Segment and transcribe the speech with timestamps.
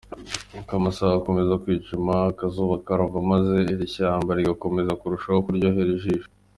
[0.59, 6.27] Uko amasaha akomeza kwicuma, akazuba karava maze iri shyamba rigakomeza kurushaho kuryohera ijisho.